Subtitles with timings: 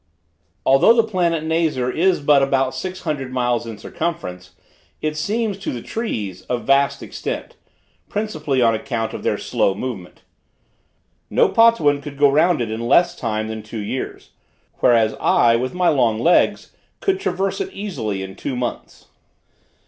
[0.65, 4.55] Although the planet Nazar is but about six hundred miles in circumference,
[4.99, 7.55] it seems, to the trees, of vast extent,
[8.09, 10.23] principally on account of their slow movement.
[11.29, 14.31] No Potuan could go round it in less time than two years,
[14.79, 19.05] whereas, I, with my long legs, could traverse it easily in two months.